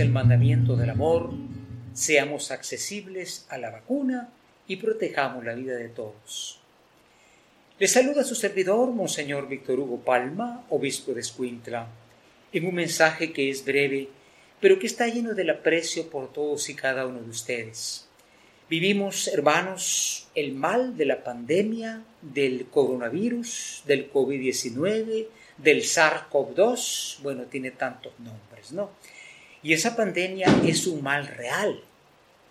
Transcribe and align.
el 0.00 0.10
mandamiento 0.10 0.76
del 0.76 0.90
amor, 0.90 1.30
seamos 1.92 2.50
accesibles 2.50 3.46
a 3.50 3.58
la 3.58 3.70
vacuna 3.70 4.30
y 4.66 4.76
protejamos 4.76 5.44
la 5.44 5.54
vida 5.54 5.76
de 5.76 5.88
todos. 5.88 6.58
Le 7.78 7.86
saluda 7.86 8.24
su 8.24 8.34
servidor, 8.34 8.90
Monseñor 8.92 9.48
Víctor 9.48 9.78
Hugo 9.78 10.00
Palma, 10.00 10.64
obispo 10.70 11.12
de 11.12 11.20
Escuintla, 11.20 11.88
en 12.52 12.66
un 12.66 12.74
mensaje 12.74 13.32
que 13.32 13.50
es 13.50 13.64
breve, 13.64 14.08
pero 14.60 14.78
que 14.78 14.86
está 14.86 15.06
lleno 15.06 15.34
del 15.34 15.50
aprecio 15.50 16.08
por 16.08 16.32
todos 16.32 16.68
y 16.70 16.74
cada 16.74 17.06
uno 17.06 17.20
de 17.20 17.30
ustedes. 17.30 18.06
Vivimos, 18.70 19.28
hermanos, 19.28 20.28
el 20.34 20.52
mal 20.52 20.96
de 20.96 21.06
la 21.06 21.24
pandemia, 21.24 22.04
del 22.22 22.66
coronavirus, 22.66 23.82
del 23.86 24.10
COVID-19, 24.10 25.26
del 25.58 25.82
SARS-CoV-2, 25.82 27.22
bueno, 27.22 27.42
tiene 27.44 27.72
tantos 27.72 28.12
nombres, 28.18 28.72
¿no? 28.72 28.90
Y 29.62 29.74
esa 29.74 29.94
pandemia 29.94 30.46
es 30.64 30.86
un 30.86 31.02
mal 31.02 31.26
real. 31.26 31.82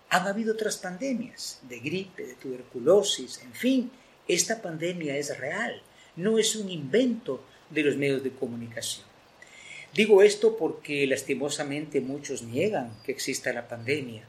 Han 0.09 0.27
habido 0.27 0.53
otras 0.53 0.77
pandemias, 0.77 1.59
de 1.63 1.79
gripe, 1.79 2.25
de 2.25 2.35
tuberculosis, 2.35 3.41
en 3.43 3.53
fin, 3.53 3.91
esta 4.27 4.61
pandemia 4.61 5.17
es 5.17 5.37
real, 5.39 5.81
no 6.15 6.37
es 6.37 6.55
un 6.55 6.69
invento 6.69 7.43
de 7.69 7.83
los 7.83 7.97
medios 7.97 8.23
de 8.23 8.31
comunicación. 8.31 9.05
Digo 9.93 10.21
esto 10.21 10.55
porque 10.55 11.07
lastimosamente 11.07 11.99
muchos 11.99 12.43
niegan 12.43 12.95
que 13.03 13.11
exista 13.11 13.51
la 13.53 13.67
pandemia. 13.67 14.23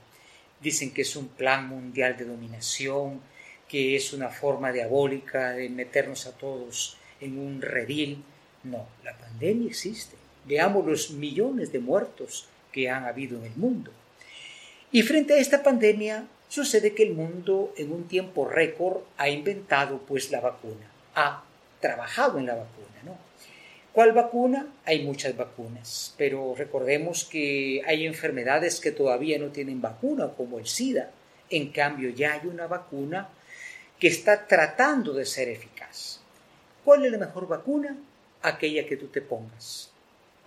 Dicen 0.62 0.92
que 0.92 1.02
es 1.02 1.16
un 1.16 1.28
plan 1.28 1.68
mundial 1.68 2.16
de 2.16 2.24
dominación, 2.24 3.20
que 3.68 3.94
es 3.94 4.14
una 4.14 4.30
forma 4.30 4.72
diabólica 4.72 5.50
de 5.50 5.68
meternos 5.68 6.26
a 6.26 6.32
todos 6.32 6.96
en 7.20 7.38
un 7.38 7.60
redil. 7.60 8.24
No, 8.64 8.88
la 9.04 9.16
pandemia 9.18 9.68
existe. 9.68 10.16
Veamos 10.46 10.86
los 10.86 11.10
millones 11.10 11.72
de 11.72 11.78
muertos 11.78 12.48
que 12.72 12.88
han 12.88 13.04
habido 13.04 13.38
en 13.38 13.44
el 13.44 13.56
mundo. 13.56 13.92
Y 14.92 15.02
frente 15.02 15.34
a 15.34 15.38
esta 15.38 15.62
pandemia, 15.62 16.26
sucede 16.48 16.94
que 16.94 17.04
el 17.04 17.14
mundo 17.14 17.72
en 17.76 17.92
un 17.92 18.08
tiempo 18.08 18.48
récord 18.48 19.02
ha 19.16 19.28
inventado 19.28 19.98
pues 19.98 20.30
la 20.30 20.40
vacuna, 20.40 20.90
ha 21.14 21.44
trabajado 21.80 22.38
en 22.38 22.46
la 22.46 22.56
vacuna, 22.56 23.02
¿no? 23.04 23.16
¿Cuál 23.92 24.12
vacuna? 24.12 24.66
Hay 24.84 25.02
muchas 25.04 25.36
vacunas, 25.36 26.14
pero 26.16 26.54
recordemos 26.56 27.24
que 27.24 27.82
hay 27.86 28.06
enfermedades 28.06 28.78
que 28.80 28.92
todavía 28.92 29.38
no 29.38 29.48
tienen 29.48 29.80
vacuna, 29.80 30.28
como 30.36 30.58
el 30.58 30.66
SIDA. 30.66 31.10
En 31.48 31.70
cambio, 31.72 32.10
ya 32.10 32.34
hay 32.34 32.46
una 32.46 32.68
vacuna 32.68 33.28
que 33.98 34.06
está 34.06 34.46
tratando 34.46 35.12
de 35.12 35.26
ser 35.26 35.48
eficaz. 35.48 36.20
¿Cuál 36.84 37.04
es 37.04 37.12
la 37.12 37.18
mejor 37.18 37.48
vacuna? 37.48 37.96
Aquella 38.42 38.86
que 38.86 38.96
tú 38.96 39.08
te 39.08 39.20
pongas. 39.20 39.89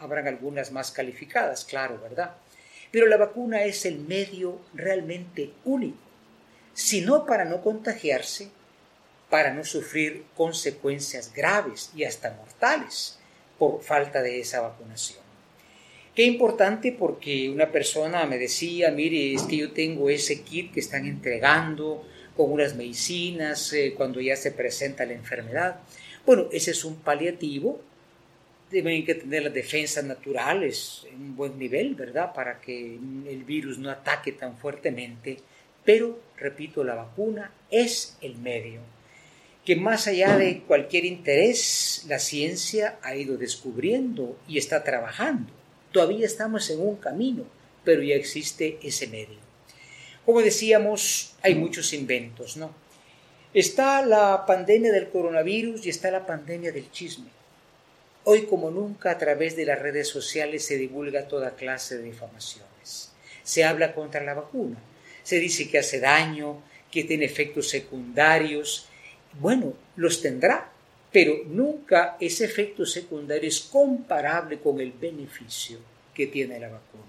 Habrán 0.04 0.28
algunas 0.28 0.74
más 0.74 0.92
calificadas, 0.92 1.64
claro, 1.64 1.98
¿verdad? 2.02 2.36
Pero 2.92 3.08
la 3.08 3.16
vacuna 3.16 3.64
es 3.64 3.86
el 3.86 4.00
medio 4.00 4.60
realmente 4.74 5.52
único, 5.64 5.98
sino 6.74 7.26
para 7.26 7.46
no 7.46 7.62
contagiarse, 7.62 8.50
para 9.30 9.54
no 9.54 9.64
sufrir 9.64 10.26
consecuencias 10.36 11.34
graves 11.34 11.90
y 11.96 12.04
hasta 12.04 12.34
mortales 12.34 13.18
por 13.58 13.82
falta 13.82 14.22
de 14.22 14.42
esa 14.42 14.60
vacunación. 14.60 15.22
Qué 16.14 16.24
importante 16.24 16.92
porque 16.92 17.50
una 17.50 17.72
persona 17.72 18.26
me 18.26 18.38
decía, 18.38 18.92
mire, 18.92 19.34
es 19.34 19.44
que 19.44 19.56
yo 19.56 19.72
tengo 19.72 20.10
ese 20.10 20.42
kit 20.42 20.74
que 20.74 20.82
están 20.82 21.06
entregando 21.06 22.06
con 22.36 22.52
unas 22.52 22.76
medicinas 22.76 23.72
eh, 23.72 23.94
cuando 23.96 24.20
ya 24.20 24.36
se 24.36 24.52
presenta 24.52 25.06
la 25.06 25.14
enfermedad. 25.14 25.80
Bueno, 26.26 26.50
ese 26.52 26.72
es 26.72 26.84
un 26.84 26.98
paliativo 26.98 27.80
deben 28.74 29.06
que 29.06 29.16
tener 29.16 29.44
las 29.44 29.54
defensas 29.54 30.04
naturales 30.04 31.06
en 31.10 31.22
un 31.22 31.36
buen 31.36 31.58
nivel, 31.58 31.96
¿verdad? 31.96 32.34
Para 32.34 32.60
que 32.60 32.96
el 32.96 33.44
virus 33.46 33.78
no 33.78 33.90
ataque 33.90 34.34
tan 34.34 34.58
fuertemente. 34.58 35.38
Pero, 35.86 36.20
repito, 36.38 36.84
la 36.84 36.96
vacuna 36.96 37.52
es 37.70 38.18
el 38.22 38.36
medio 38.36 38.82
que 39.66 39.76
más 39.76 40.08
allá 40.08 40.38
de 40.38 40.62
cualquier 40.62 41.06
interés, 41.06 42.06
la 42.08 42.20
ciencia 42.20 43.00
ha 43.02 43.16
ido 43.16 43.38
descubriendo 43.38 44.38
y 44.48 44.58
está 44.58 44.84
trabajando. 44.84 45.52
Todavía 45.92 46.26
estamos 46.26 46.70
en 46.70 46.82
un 46.82 46.98
camino, 46.98 47.46
pero 47.84 48.02
ya 48.02 48.16
existe 48.16 48.78
ese 48.84 49.08
medio. 49.08 49.38
Como 50.26 50.42
decíamos, 50.42 51.36
hay 51.42 51.56
muchos 51.56 51.94
inventos, 51.94 52.58
¿no? 52.58 52.74
Está 53.54 54.06
la 54.06 54.46
pandemia 54.46 54.92
del 54.92 55.10
coronavirus 55.10 55.86
y 55.86 55.90
está 55.90 56.12
la 56.12 56.26
pandemia 56.26 56.72
del 56.72 56.92
chisme. 56.92 57.30
Hoy 58.26 58.46
como 58.46 58.72
nunca 58.72 59.12
a 59.12 59.18
través 59.18 59.58
de 59.58 59.66
las 59.66 59.80
redes 59.80 60.08
sociales 60.08 60.66
se 60.66 60.78
divulga 60.78 61.28
toda 61.28 61.56
clase 61.56 61.98
de 61.98 62.04
difamaciones. 62.04 63.12
Se 63.44 63.66
habla 63.66 63.94
contra 63.94 64.24
la 64.24 64.34
vacuna. 64.34 64.78
Se 65.24 65.40
dice 65.40 65.70
que 65.70 65.80
hace 65.80 66.00
daño, 66.00 66.62
que 66.90 67.04
tiene 67.04 67.26
efectos 67.26 67.68
secundarios. 67.68 68.88
Bueno, 69.40 69.74
los 69.98 70.22
tendrá, 70.22 70.72
pero 71.12 71.36
nunca 71.48 72.16
ese 72.20 72.46
efecto 72.46 72.86
secundario 72.86 73.50
es 73.50 73.60
comparable 73.60 74.60
con 74.60 74.80
el 74.80 74.94
beneficio 74.94 75.80
que 76.14 76.28
tiene 76.28 76.60
la 76.60 76.70
vacuna. 76.70 77.04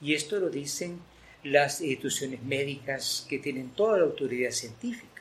Y 0.00 0.14
esto 0.14 0.40
lo 0.40 0.50
dicen 0.50 0.98
las 1.44 1.80
instituciones 1.80 2.42
médicas 2.42 3.24
que 3.28 3.38
tienen 3.38 3.70
toda 3.70 3.98
la 3.98 4.04
autoridad 4.04 4.50
científica. 4.50 5.15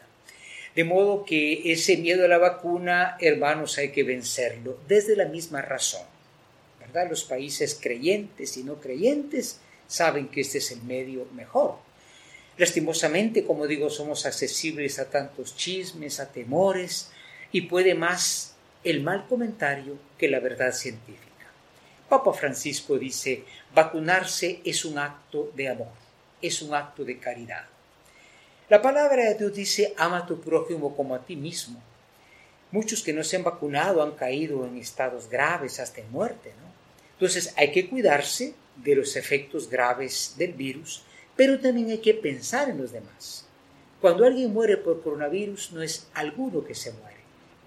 De 0.76 0.84
modo 0.84 1.24
que 1.24 1.72
ese 1.72 1.96
miedo 1.98 2.26
a 2.26 2.28
la 2.28 2.38
vacuna, 2.38 3.18
hermanos, 3.22 3.78
hay 3.78 3.92
que 3.92 4.04
vencerlo 4.04 4.78
desde 4.88 5.16
la 5.16 5.26
misma 5.26 5.62
razón. 5.62 6.06
¿Verdad? 6.80 7.10
Los 7.10 7.24
países 7.24 7.80
creyentes 7.82 8.58
y 8.58 8.64
no 8.64 8.76
creyentes 8.82 9.60
saben 9.88 10.28
que 10.28 10.42
este 10.42 10.58
es 10.58 10.72
el 10.72 10.84
medio 10.84 11.28
mejor. 11.34 11.78
Lastimosamente, 12.58 13.46
como 13.46 13.68
digo, 13.68 13.90
somos 13.90 14.26
accesibles 14.26 15.00
a 15.00 15.10
tantos 15.10 15.56
chismes, 15.56 16.20
a 16.20 16.32
temores, 16.32 17.10
y 17.52 17.62
puede 17.62 17.96
más 17.96 18.56
el 18.84 19.02
mal 19.02 19.28
comentario 19.28 19.98
que 20.18 20.30
la 20.30 20.40
verdad 20.40 20.74
científica. 20.74 21.26
Papa 22.10 22.34
Francisco 22.34 22.98
dice, 22.98 23.44
vacunarse 23.74 24.62
es 24.64 24.86
un 24.86 24.98
acto 24.98 25.52
de 25.56 25.70
amor, 25.70 25.92
es 26.42 26.62
un 26.62 26.74
acto 26.74 27.04
de 27.04 27.18
caridad. 27.18 27.66
La 28.68 28.82
palabra 28.82 29.26
de 29.26 29.36
Dios 29.36 29.54
dice, 29.54 29.94
ama 29.96 30.18
a 30.20 30.26
tu 30.26 30.42
prójimo 30.42 30.96
como 30.96 31.14
a 31.14 31.24
ti 31.24 31.36
mismo. 31.36 31.80
Muchos 32.72 33.04
que 33.04 33.14
no 33.14 33.24
se 33.24 33.36
han 33.36 33.44
vacunado 33.44 34.02
han 34.02 34.14
caído 34.14 34.66
en 34.66 34.78
estados 34.78 35.30
graves 35.30 35.80
hasta 35.80 36.02
en 36.02 36.12
muerte, 36.12 36.52
¿no? 36.60 36.66
Entonces 37.14 37.54
hay 37.58 37.72
que 37.72 37.88
cuidarse 37.88 38.56
de 38.76 38.96
los 38.96 39.16
efectos 39.16 39.70
graves 39.70 40.34
del 40.38 40.54
virus, 40.54 41.04
pero 41.36 41.60
también 41.60 41.92
hay 41.92 42.00
que 42.00 42.16
pensar 42.16 42.70
en 42.70 42.80
los 42.80 42.92
demás. 42.92 43.46
Cuando 44.02 44.26
alguien 44.26 44.52
muere 44.52 44.78
por 44.78 45.04
coronavirus 45.04 45.72
no 45.72 45.84
es 45.84 46.08
alguno 46.16 46.66
que 46.66 46.74
se 46.74 46.92
muere, 46.92 47.20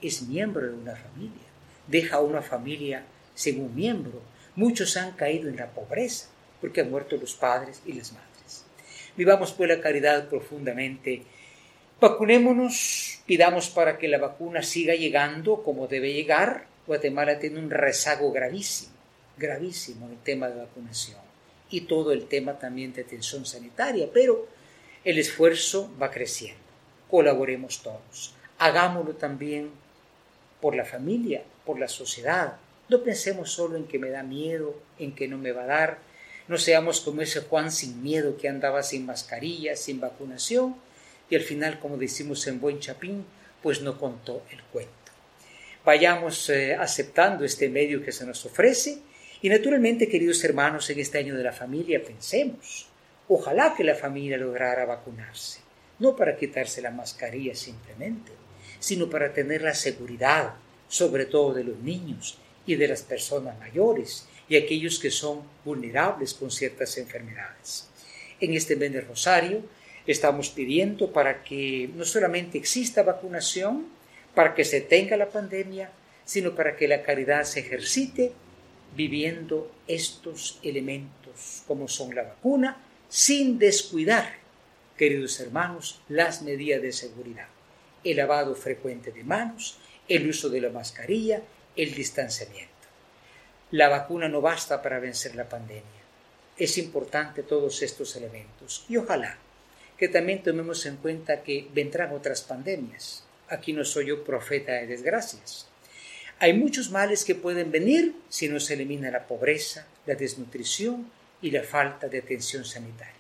es 0.03 0.23
miembro 0.23 0.67
de 0.67 0.75
una 0.75 0.97
familia. 0.97 1.47
Deja 1.87 2.17
a 2.17 2.21
una 2.21 2.43
familia 2.43 3.05
sin 3.37 3.61
un 3.63 3.75
miembro. 3.75 4.21
Muchos 4.57 4.97
han 4.97 5.13
caído 5.13 5.49
en 5.49 5.57
la 5.57 5.71
pobreza 5.71 6.27
porque 6.61 6.81
han 6.81 6.91
muerto 6.91 7.17
los 7.17 7.35
padres 7.35 7.81
y 7.87 7.93
las 7.93 8.13
madres. 8.13 8.28
Vivamos 9.19 9.51
pues 9.51 9.69
la 9.69 9.81
caridad 9.81 10.29
profundamente. 10.29 11.25
Vacunémonos, 12.01 13.19
pidamos 13.27 13.69
para 13.69 13.99
que 13.99 14.07
la 14.07 14.19
vacuna 14.19 14.63
siga 14.63 14.95
llegando 14.95 15.65
como 15.65 15.89
debe 15.89 16.13
llegar. 16.13 16.69
Guatemala 16.87 17.41
tiene 17.41 17.59
un 17.59 17.69
rezago 17.69 18.31
gravísimo, 18.31 18.93
gravísimo 19.37 20.07
en 20.07 20.13
el 20.13 20.19
tema 20.19 20.47
de 20.49 20.61
vacunación 20.61 21.19
y 21.69 21.81
todo 21.81 22.13
el 22.13 22.29
tema 22.29 22.61
también 22.61 22.93
de 22.93 23.03
atención 23.03 23.45
sanitaria, 23.45 24.09
pero 24.15 24.47
el 25.05 25.19
esfuerzo 25.19 25.93
va 26.01 26.13
creciendo. 26.13 26.63
Colaboremos 27.11 27.83
todos. 27.83 28.37
Hagámoslo 28.59 29.15
también 29.15 29.73
por 30.61 30.77
la 30.77 30.85
familia, 30.85 31.43
por 31.67 31.81
la 31.81 31.89
sociedad. 31.89 32.59
No 32.89 33.03
pensemos 33.03 33.51
solo 33.51 33.77
en 33.77 33.89
que 33.89 33.99
me 33.99 34.11
da 34.11 34.23
miedo, 34.23 34.77
en 34.97 35.13
que 35.13 35.27
no 35.27 35.39
me 35.39 35.51
va 35.51 35.65
a 35.65 35.67
dar, 35.67 36.08
no 36.49 36.59
seamos 36.59 37.01
como 37.01 37.23
ese 37.23 37.43
Juan 37.43 37.71
sin 37.71 38.03
miedo 38.03 38.37
que 38.37 38.49
andaba 38.49 38.83
sin 38.83 39.07
mascarilla, 39.07 39.77
sin 39.77 40.01
vacunación, 40.01 40.77
y 41.31 41.37
al 41.37 41.43
final, 41.43 41.79
como 41.79 41.99
decimos 41.99 42.47
en 42.47 42.61
buen 42.61 42.81
chapín, 42.81 43.25
pues 43.63 43.83
no 43.83 43.99
contó 43.99 44.43
el 44.51 44.63
cuento. 44.65 44.93
Vayamos 45.85 46.49
eh, 46.51 46.75
aceptando 46.75 47.45
este 47.45 47.69
medio 47.69 48.03
que 48.03 48.13
se 48.13 48.27
nos 48.27 48.45
ofrece 48.47 48.99
y 49.41 49.49
naturalmente, 49.49 50.09
queridos 50.09 50.43
hermanos, 50.45 50.89
en 50.91 50.99
este 50.99 51.19
año 51.19 51.37
de 51.37 51.45
la 51.45 51.53
familia 51.53 52.03
pensemos, 52.03 52.89
ojalá 53.29 53.75
que 53.77 53.85
la 53.85 53.95
familia 53.95 54.37
lograra 54.37 54.85
vacunarse, 54.85 55.61
no 55.99 56.17
para 56.17 56.37
quitarse 56.37 56.83
la 56.83 56.91
mascarilla 56.91 57.55
simplemente, 57.55 58.33
sino 58.81 59.09
para 59.09 59.33
tener 59.33 59.63
la 59.63 59.75
seguridad, 59.75 60.55
sobre 60.89 61.27
todo 61.27 61.55
de 61.55 61.65
los 61.65 61.79
niños 61.79 62.39
y 62.67 62.75
de 62.75 62.89
las 62.89 63.03
personas 63.03 63.59
mayores, 63.59 64.27
y 64.49 64.57
aquellos 64.57 64.99
que 64.99 65.11
son 65.11 65.43
vulnerables 65.65 66.35
con 66.35 66.51
ciertas 66.51 66.97
enfermedades. 66.99 67.89
En 68.41 68.55
este 68.55 68.77
mes 68.77 68.93
de 68.93 69.01
Rosario 69.01 69.63
estamos 70.07 70.49
pidiendo 70.51 71.13
para 71.13 71.43
que 71.45 71.91
no 71.95 72.05
solamente 72.05 72.57
exista 72.57 73.03
vacunación, 73.03 73.87
para 74.35 74.55
que 74.55 74.65
se 74.65 74.81
tenga 74.81 75.17
la 75.17 75.29
pandemia, 75.29 75.91
sino 76.25 76.55
para 76.55 76.77
que 76.77 76.89
la 76.89 77.03
caridad 77.03 77.45
se 77.45 77.61
ejercite 77.61 78.33
viviendo 78.97 79.71
estos 79.87 80.59
elementos 80.63 81.63
como 81.67 81.89
son 81.89 82.15
la 82.15 82.23
vacuna, 82.23 82.79
sin 83.09 83.59
descuidar, 83.59 84.35
queridos 84.97 85.41
hermanos, 85.41 86.01
las 86.09 86.43
medidas 86.43 86.83
de 86.83 86.93
seguridad, 86.93 87.49
el 88.05 88.17
lavado 88.17 88.55
frecuente 88.55 89.13
de 89.13 89.25
manos, 89.25 89.79
el 90.09 90.29
uso 90.29 90.49
de 90.49 90.61
la 90.61 90.71
mascarilla, 90.71 91.43
el 91.77 91.95
distanciamiento. 91.95 92.78
La 93.71 93.91
vacuna 93.91 94.31
no 94.31 94.41
basta 94.41 94.81
para 94.81 94.99
vencer 94.99 95.35
la 95.35 95.47
pandemia. 95.47 95.83
Es 96.57 96.79
importante 96.79 97.43
todos 97.43 97.83
estos 97.83 98.17
elementos 98.17 98.87
y 98.89 98.97
ojalá 98.97 99.37
que 99.99 100.09
también 100.09 100.43
tomemos 100.43 100.87
en 100.87 100.97
cuenta 100.97 101.43
que 101.43 101.69
vendrán 101.75 102.13
otras 102.13 102.41
pandemias. 102.41 103.25
Aquí 103.49 103.75
no 103.75 103.85
soy 103.85 104.07
yo 104.07 104.25
profeta 104.25 104.73
de 104.73 104.87
desgracias. 104.87 105.69
Hay 106.39 106.55
muchos 106.55 106.91
males 106.91 107.27
que 107.27 107.35
pueden 107.35 107.71
venir 107.71 108.15
si 108.31 108.49
no 108.49 108.59
se 108.59 108.73
elimina 108.75 109.11
la 109.11 109.27
pobreza, 109.27 109.87
la 110.07 110.15
desnutrición 110.15 111.11
y 111.43 111.51
la 111.51 111.63
falta 111.63 112.09
de 112.09 112.21
atención 112.21 112.65
sanitaria. 112.65 113.13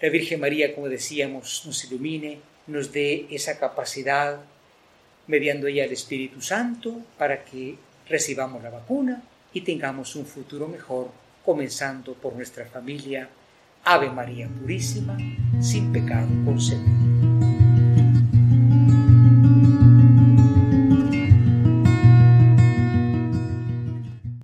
La 0.00 0.10
Virgen 0.10 0.40
María, 0.40 0.74
como 0.74 0.90
decíamos, 0.90 1.62
nos 1.64 1.84
ilumine, 1.84 2.40
nos 2.66 2.92
dé 2.92 3.26
esa 3.30 3.58
capacidad, 3.58 4.40
mediando 5.26 5.68
ella 5.68 5.84
el 5.84 5.92
Espíritu 5.92 6.42
Santo, 6.42 7.00
para 7.16 7.44
que 7.44 7.76
recibamos 8.08 8.62
la 8.62 8.70
vacuna 8.70 9.22
y 9.52 9.60
tengamos 9.62 10.16
un 10.16 10.26
futuro 10.26 10.68
mejor, 10.68 11.10
comenzando 11.44 12.14
por 12.14 12.34
nuestra 12.34 12.66
familia. 12.66 13.28
Ave 13.84 14.10
María 14.10 14.48
Purísima, 14.48 15.16
sin 15.60 15.92
pecado 15.92 16.28
concebido. 16.44 17.27